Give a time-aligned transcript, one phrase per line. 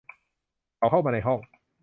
[0.77, 1.39] เขาเข้ามาในห้อง